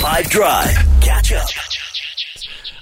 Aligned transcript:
5 0.00 0.30
Drive. 0.30 0.74
Catch 1.02 1.32
up. 1.32 1.46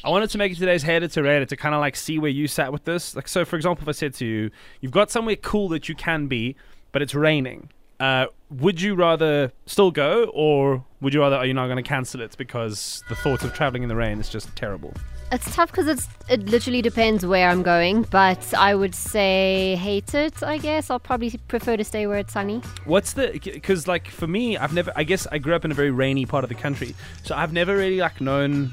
I 0.05 0.09
wanted 0.09 0.31
to 0.31 0.39
make 0.39 0.53
it 0.53 0.59
today's 0.59 0.85
header 0.85 1.09
to 1.09 1.21
Reddit 1.21 1.49
to 1.49 1.57
kind 1.57 1.75
of 1.75 1.81
like 1.81 1.97
see 1.97 2.21
where 2.21 2.31
you 2.31 2.47
sat 2.47 2.73
with 2.73 2.85
this. 2.85 3.17
Like, 3.17 3.27
so 3.27 3.45
for 3.45 3.57
example, 3.57 3.83
if 3.83 3.89
I 3.89 3.93
said 3.93 4.15
to 4.15 4.25
you, 4.25 4.53
you've 4.81 4.93
got 4.93 5.11
somewhere 5.11 5.35
cool 5.35 5.69
that 5.71 5.89
you 5.89 5.97
can 5.97 6.29
be, 6.29 6.55
but 6.93 7.03
it's 7.03 7.17
raining. 7.17 7.71
Uh, 7.99 8.27
would 8.51 8.81
you 8.81 8.95
rather 8.95 9.51
still 9.67 9.91
go, 9.91 10.31
or 10.33 10.85
would 11.01 11.15
you 11.15 11.21
rather 11.21 11.37
are 11.37 11.47
you 11.47 11.55
not 11.55 11.67
going 11.67 11.77
to 11.77 11.89
cancel 11.89 12.21
it 12.21 12.37
because 12.37 13.03
the 13.09 13.15
thought 13.15 13.45
of 13.45 13.55
traveling 13.55 13.83
in 13.83 13.89
the 13.89 13.97
rain 13.97 14.19
is 14.19 14.29
just 14.29 14.55
terrible? 14.57 14.93
It's 15.31 15.55
tough 15.55 15.71
because 15.71 15.87
it's 15.87 16.09
it 16.29 16.47
literally 16.47 16.81
depends 16.81 17.25
where 17.25 17.49
I'm 17.49 17.63
going, 17.63 18.03
but 18.05 18.55
I 18.55 18.75
would 18.75 18.95
say 18.95 19.77
hate 19.77 20.15
it. 20.15 20.43
I 20.43 20.57
guess 20.59 20.91
I'll 20.91 20.99
probably 20.99 21.31
prefer 21.49 21.77
to 21.77 21.85
stay 21.85 22.07
where 22.07 22.19
it's 22.19 22.33
sunny. 22.33 22.63
What's 22.87 23.13
the 23.13 23.39
because 23.43 23.87
like 23.87 24.09
for 24.09 24.27
me, 24.27 24.57
I've 24.57 24.73
never. 24.73 24.91
I 24.97 25.05
guess 25.05 25.27
I 25.31 25.39
grew 25.39 25.55
up 25.55 25.65
in 25.65 25.71
a 25.71 25.75
very 25.75 25.91
rainy 25.91 26.25
part 26.25 26.45
of 26.45 26.49
the 26.49 26.55
country, 26.57 26.95
so 27.25 27.35
I've 27.35 27.53
never 27.53 27.77
really 27.77 27.99
like 27.99 28.21
known. 28.21 28.73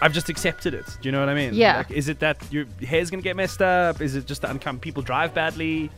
I've 0.00 0.12
just 0.12 0.28
accepted 0.28 0.72
it. 0.72 0.86
Do 1.00 1.08
you 1.08 1.12
know 1.12 1.18
what 1.18 1.28
I 1.28 1.34
mean? 1.34 1.54
Yeah. 1.54 1.78
Like, 1.78 1.90
is 1.90 2.08
it 2.08 2.20
that 2.20 2.40
your 2.52 2.66
hair's 2.86 3.10
gonna 3.10 3.22
get 3.22 3.34
messed 3.34 3.60
up? 3.60 4.00
Is 4.00 4.14
it 4.14 4.26
just 4.26 4.42
that 4.42 4.54
uncom- 4.56 4.80
people 4.80 5.02
drive 5.02 5.34
badly? 5.34 5.90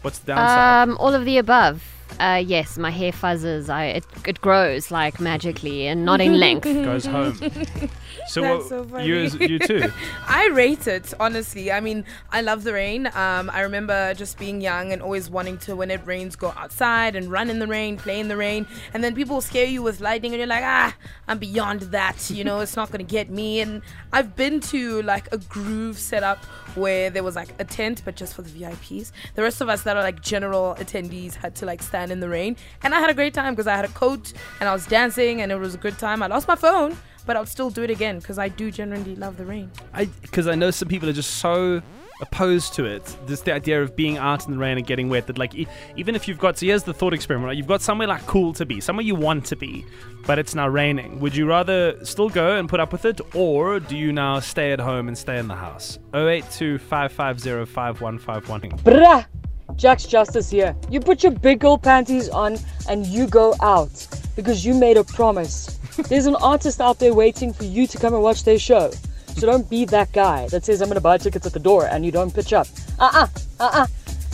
What's 0.00 0.18
the 0.20 0.28
downside? 0.28 0.88
Um, 0.88 0.96
all 0.98 1.12
of 1.12 1.26
the 1.26 1.36
above. 1.36 1.82
Uh, 2.18 2.42
yes, 2.44 2.78
my 2.78 2.90
hair 2.90 3.12
fuzzes. 3.12 3.68
I 3.68 3.86
it, 3.86 4.04
it 4.26 4.40
grows 4.40 4.90
like 4.90 5.20
magically 5.20 5.86
and 5.86 6.04
not 6.04 6.20
in 6.20 6.38
length. 6.40 6.64
Goes 6.64 7.04
home. 7.06 7.38
So, 8.28 8.42
That's 8.42 8.70
what, 8.70 8.90
so 8.90 8.98
you 8.98 9.30
funny. 9.30 9.48
you 9.48 9.58
too. 9.58 9.92
I 10.26 10.48
rate 10.48 10.86
it 10.86 11.14
honestly. 11.20 11.70
I 11.70 11.80
mean, 11.80 12.04
I 12.30 12.40
love 12.40 12.64
the 12.64 12.72
rain. 12.72 13.06
Um, 13.08 13.50
I 13.52 13.60
remember 13.60 14.14
just 14.14 14.38
being 14.38 14.60
young 14.60 14.92
and 14.92 15.00
always 15.00 15.30
wanting 15.30 15.58
to, 15.58 15.76
when 15.76 15.90
it 15.90 16.00
rains, 16.04 16.36
go 16.36 16.52
outside 16.56 17.16
and 17.16 17.30
run 17.30 17.50
in 17.50 17.58
the 17.58 17.66
rain, 17.66 17.96
play 17.96 18.18
in 18.20 18.28
the 18.28 18.36
rain. 18.36 18.66
And 18.92 19.02
then 19.02 19.14
people 19.14 19.40
scare 19.40 19.66
you 19.66 19.82
with 19.82 20.00
lightning, 20.00 20.32
and 20.32 20.38
you're 20.38 20.48
like, 20.48 20.64
ah, 20.64 20.94
I'm 21.28 21.38
beyond 21.38 21.82
that. 21.82 22.30
You 22.30 22.44
know, 22.44 22.60
it's 22.60 22.76
not 22.76 22.90
gonna 22.90 23.04
get 23.04 23.30
me. 23.30 23.60
And 23.60 23.82
I've 24.12 24.34
been 24.36 24.60
to 24.60 25.02
like 25.02 25.32
a 25.32 25.38
groove 25.38 25.98
setup 25.98 26.44
where 26.74 27.10
there 27.10 27.22
was 27.22 27.36
like 27.36 27.54
a 27.58 27.64
tent, 27.64 28.02
but 28.04 28.16
just 28.16 28.34
for 28.34 28.42
the 28.42 28.50
VIPs. 28.50 29.12
The 29.34 29.42
rest 29.42 29.60
of 29.60 29.68
us 29.68 29.82
that 29.82 29.96
are 29.96 30.02
like 30.02 30.20
general 30.20 30.74
attendees 30.78 31.34
had 31.34 31.54
to 31.56 31.66
like 31.66 31.82
stand 31.82 32.10
in 32.10 32.20
the 32.20 32.28
rain, 32.28 32.56
and 32.82 32.94
I 32.94 33.00
had 33.00 33.10
a 33.10 33.14
great 33.14 33.34
time 33.34 33.54
because 33.54 33.66
I 33.66 33.76
had 33.76 33.84
a 33.84 33.88
coat 33.88 34.32
and 34.60 34.68
I 34.68 34.72
was 34.72 34.86
dancing, 34.86 35.40
and 35.40 35.52
it 35.52 35.56
was 35.56 35.74
a 35.74 35.78
good 35.78 35.98
time. 35.98 36.22
I 36.22 36.26
lost 36.26 36.48
my 36.48 36.56
phone. 36.56 36.96
But 37.26 37.36
I'll 37.36 37.46
still 37.46 37.70
do 37.70 37.82
it 37.82 37.90
again 37.90 38.18
because 38.20 38.38
I 38.38 38.48
do 38.48 38.70
genuinely 38.70 39.16
love 39.16 39.36
the 39.36 39.44
rain. 39.44 39.70
I 39.92 40.06
because 40.22 40.46
I 40.46 40.54
know 40.54 40.70
some 40.70 40.88
people 40.88 41.08
are 41.08 41.12
just 41.12 41.38
so 41.38 41.82
opposed 42.20 42.74
to 42.74 42.84
it. 42.84 43.16
Just 43.26 43.44
the 43.44 43.52
idea 43.52 43.82
of 43.82 43.94
being 43.94 44.16
out 44.16 44.46
in 44.46 44.52
the 44.52 44.58
rain 44.58 44.78
and 44.78 44.86
getting 44.86 45.08
wet. 45.08 45.26
That 45.26 45.36
like 45.36 45.54
e- 45.54 45.66
even 45.96 46.14
if 46.14 46.28
you've 46.28 46.38
got 46.38 46.56
so 46.58 46.66
here's 46.66 46.84
the 46.84 46.94
thought 46.94 47.12
experiment. 47.12 47.48
Right? 47.48 47.56
You've 47.56 47.66
got 47.66 47.82
somewhere 47.82 48.08
like 48.08 48.24
cool 48.26 48.52
to 48.54 48.64
be, 48.64 48.80
somewhere 48.80 49.04
you 49.04 49.14
want 49.14 49.44
to 49.46 49.56
be, 49.56 49.84
but 50.26 50.38
it's 50.38 50.54
now 50.54 50.68
raining. 50.68 51.20
Would 51.20 51.36
you 51.36 51.46
rather 51.46 52.02
still 52.04 52.28
go 52.28 52.56
and 52.56 52.68
put 52.68 52.80
up 52.80 52.92
with 52.92 53.04
it, 53.04 53.20
or 53.34 53.80
do 53.80 53.96
you 53.96 54.12
now 54.12 54.40
stay 54.40 54.72
at 54.72 54.80
home 54.80 55.08
and 55.08 55.18
stay 55.18 55.38
in 55.38 55.48
the 55.48 55.56
house? 55.56 55.98
082 56.14 56.78
550 56.78 57.70
5151. 57.72 58.78
Bruh! 58.78 59.26
Jack's 59.74 60.06
Justice 60.06 60.48
here. 60.48 60.74
You 60.88 61.00
put 61.00 61.22
your 61.22 61.32
big 61.32 61.58
girl 61.58 61.76
panties 61.76 62.28
on 62.30 62.56
and 62.88 63.04
you 63.06 63.26
go 63.26 63.54
out 63.60 64.06
because 64.34 64.64
you 64.64 64.74
made 64.74 64.96
a 64.96 65.04
promise. 65.04 65.75
There's 66.08 66.26
an 66.26 66.36
artist 66.36 66.80
out 66.80 66.98
there 66.98 67.14
waiting 67.14 67.52
for 67.52 67.64
you 67.64 67.86
to 67.86 67.98
come 67.98 68.14
and 68.14 68.22
watch 68.22 68.44
their 68.44 68.58
show. 68.58 68.90
So 69.36 69.46
don't 69.46 69.68
be 69.68 69.84
that 69.86 70.12
guy 70.12 70.48
that 70.48 70.64
says 70.64 70.80
I'm 70.80 70.88
gonna 70.88 71.00
buy 71.00 71.18
tickets 71.18 71.46
at 71.46 71.52
the 71.52 71.58
door 71.60 71.86
and 71.86 72.04
you 72.04 72.12
don't 72.12 72.32
pitch 72.32 72.52
up. 72.52 72.66
Uh-uh, 72.98 73.26
uh-uh. 73.60 73.86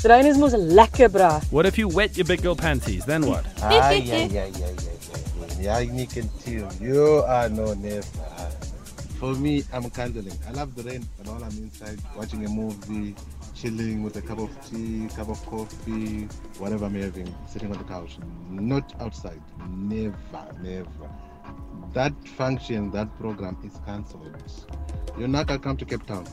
The 0.02 0.08
rain 0.08 0.26
is 0.26 0.36
mos 0.36 0.54
lekker, 0.54 1.08
bruh. 1.08 1.42
What 1.52 1.64
if 1.66 1.78
you 1.78 1.88
wet 1.88 2.16
your 2.16 2.26
big 2.26 2.42
girl 2.42 2.56
panties? 2.56 3.04
Then 3.04 3.26
what? 3.26 3.46
Ah, 3.62 3.90
yeah, 3.90 3.90
yeah, 3.90 4.16
yeah, 4.16 4.26
yeah, 4.26 4.46
yeah, 4.58 4.70
yeah. 5.60 5.78
Yeah, 5.80 5.92
Nick 5.92 6.16
and 6.16 6.28
Tim, 6.40 6.68
you 6.80 7.22
are 7.26 7.48
no 7.48 7.74
never. 7.74 8.02
For 9.20 9.34
me, 9.34 9.62
I'm 9.72 9.88
candling. 9.90 10.36
I 10.48 10.50
love 10.50 10.74
the 10.74 10.82
rain, 10.82 11.06
and 11.20 11.28
all 11.28 11.36
I'm 11.36 11.56
inside 11.58 12.00
watching 12.16 12.44
a 12.44 12.48
movie, 12.48 13.14
chilling 13.54 14.02
with 14.02 14.16
a 14.16 14.22
cup 14.22 14.40
of 14.40 14.50
tea, 14.68 15.06
cup 15.14 15.28
of 15.28 15.44
coffee, 15.46 16.26
whatever 16.58 16.86
I'm 16.86 16.94
having, 17.00 17.32
sitting 17.48 17.70
on 17.70 17.78
the 17.78 17.84
couch. 17.84 18.18
Not 18.50 18.92
outside. 19.00 19.40
Never, 19.68 20.16
never. 20.60 21.08
That 21.92 22.12
function, 22.28 22.90
that 22.92 23.14
program 23.18 23.58
is 23.64 23.78
cancelled. 23.84 24.34
You're 25.18 25.28
not 25.28 25.46
gonna 25.46 25.58
come 25.58 25.76
to 25.76 25.84
Cape 25.84 26.06
Town 26.06 26.26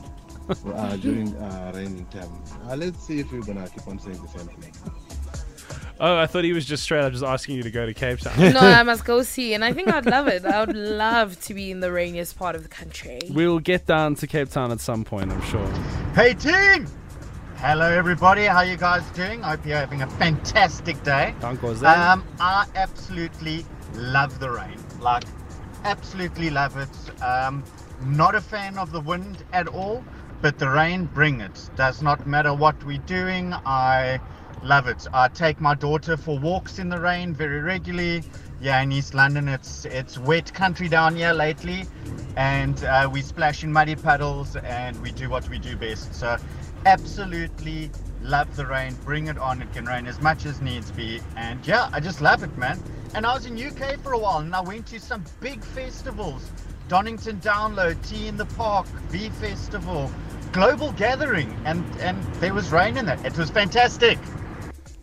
uh, 0.74 0.96
during 1.04 1.34
uh, 1.36 1.72
raining 1.74 2.06
time. 2.06 2.30
Uh, 2.68 2.76
let's 2.76 2.98
see 3.06 3.20
if 3.20 3.30
we're 3.30 3.42
gonna 3.42 3.68
keep 3.68 3.86
on 3.86 3.98
saying 3.98 4.20
the 4.22 4.28
same 4.28 4.48
thing. 4.48 4.72
Oh, 6.02 6.16
I 6.16 6.26
thought 6.26 6.44
he 6.44 6.54
was 6.54 6.64
just 6.64 6.82
straight 6.82 7.02
up 7.04 7.12
just 7.12 7.22
asking 7.22 7.56
you 7.56 7.62
to 7.62 7.70
go 7.70 7.84
to 7.84 7.92
Cape 7.92 8.20
Town. 8.20 8.54
no, 8.54 8.60
I 8.60 8.82
must 8.82 9.04
go 9.04 9.22
see, 9.34 9.52
and 9.52 9.62
I 9.62 9.74
think 9.74 9.88
I'd 9.88 10.06
love 10.06 10.28
it. 10.28 10.46
I 10.46 10.64
would 10.64 10.74
love 10.74 11.38
to 11.42 11.52
be 11.52 11.70
in 11.70 11.80
the 11.80 11.92
rainiest 11.92 12.38
part 12.38 12.56
of 12.56 12.62
the 12.62 12.70
country. 12.70 13.18
we'll 13.30 13.58
get 13.58 13.84
down 13.84 14.14
to 14.14 14.26
Cape 14.26 14.48
Town 14.48 14.72
at 14.72 14.80
some 14.80 15.04
point, 15.04 15.30
I'm 15.30 15.42
sure. 15.42 15.66
Hey 16.14 16.32
team! 16.32 16.86
Hello 17.62 17.84
everybody, 17.84 18.46
how 18.46 18.62
you 18.62 18.78
guys 18.78 19.02
doing? 19.10 19.44
I 19.44 19.50
hope 19.50 19.66
you're 19.66 19.76
having 19.76 20.00
a 20.00 20.06
fantastic 20.06 21.02
day. 21.02 21.34
Dank 21.42 21.62
Um, 21.62 22.24
I 22.40 22.64
absolutely 22.74 23.66
love 23.96 24.40
the 24.40 24.50
rain. 24.50 24.78
Like, 24.98 25.24
absolutely 25.84 26.48
love 26.48 26.78
it. 26.78 27.22
Um, 27.22 27.62
not 28.02 28.34
a 28.34 28.40
fan 28.40 28.78
of 28.78 28.92
the 28.92 29.00
wind 29.00 29.44
at 29.52 29.68
all, 29.68 30.02
but 30.40 30.58
the 30.58 30.70
rain, 30.70 31.04
bring 31.04 31.42
it. 31.42 31.68
Does 31.76 32.00
not 32.00 32.26
matter 32.26 32.54
what 32.54 32.82
we're 32.82 32.96
doing. 32.96 33.52
I 33.52 34.20
love 34.62 34.86
it. 34.86 35.06
I 35.12 35.28
take 35.28 35.60
my 35.60 35.74
daughter 35.74 36.16
for 36.16 36.38
walks 36.38 36.78
in 36.78 36.88
the 36.88 36.98
rain 36.98 37.34
very 37.34 37.60
regularly. 37.60 38.22
Yeah, 38.62 38.80
in 38.80 38.90
East 38.90 39.14
London, 39.14 39.48
it's 39.48 39.84
it's 39.84 40.18
wet 40.18 40.52
country 40.52 40.88
down 40.88 41.16
here 41.16 41.32
lately, 41.32 41.84
and 42.36 42.82
uh, 42.84 43.08
we 43.10 43.22
splash 43.22 43.64
in 43.64 43.72
muddy 43.72 43.96
puddles 43.96 44.56
and 44.56 45.00
we 45.02 45.12
do 45.12 45.30
what 45.30 45.48
we 45.48 45.58
do 45.58 45.76
best. 45.76 46.14
So, 46.14 46.36
absolutely 46.86 47.90
love 48.22 48.54
the 48.56 48.66
rain. 48.66 48.96
Bring 49.04 49.28
it 49.28 49.38
on. 49.38 49.62
It 49.62 49.72
can 49.72 49.86
rain 49.86 50.06
as 50.06 50.20
much 50.20 50.46
as 50.46 50.60
needs 50.60 50.90
be, 50.90 51.20
and 51.36 51.64
yeah, 51.66 51.88
I 51.92 52.00
just 52.00 52.20
love 52.20 52.42
it, 52.42 52.56
man. 52.56 52.82
And 53.14 53.26
I 53.26 53.34
was 53.34 53.46
in 53.46 53.60
UK 53.60 53.98
for 54.00 54.12
a 54.12 54.18
while, 54.18 54.38
and 54.38 54.54
I 54.54 54.60
went 54.60 54.86
to 54.88 55.00
some 55.00 55.24
big 55.40 55.64
festivals: 55.64 56.50
Donington 56.88 57.40
Download, 57.40 57.96
T 58.08 58.26
in 58.26 58.36
the 58.36 58.46
Park, 58.46 58.86
V 59.08 59.30
Festival, 59.30 60.10
Global 60.52 60.92
Gathering, 60.92 61.56
and 61.64 61.84
and 62.00 62.22
there 62.34 62.54
was 62.54 62.70
rain 62.70 62.96
in 62.96 63.08
it. 63.08 63.24
It 63.24 63.36
was 63.36 63.50
fantastic. 63.50 64.18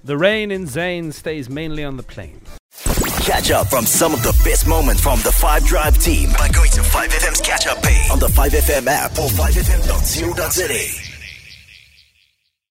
The 0.04 0.18
rain 0.18 0.52
in 0.52 0.68
Zane 0.68 1.12
stays 1.12 1.50
mainly 1.50 1.84
on 1.84 1.98
the 1.98 2.04
plain. 2.04 2.40
Catch 3.28 3.52
up 3.52 3.68
from 3.68 3.86
some 3.86 4.14
of 4.14 4.24
the 4.24 4.32
best 4.46 4.66
moments 4.66 5.02
from 5.02 5.20
the 5.20 5.34
5 5.34 5.66
Drive 5.66 5.98
team 6.02 6.30
by 6.38 6.48
going 6.48 6.72
to 6.72 6.80
5FM's 6.80 7.42
catch 7.42 7.68
up 7.68 7.84
page 7.84 8.10
on 8.10 8.20
the 8.20 8.28
5FM 8.28 8.88
app 8.88 9.12
or 9.20 9.28
5FM.co.za. 9.28 11.07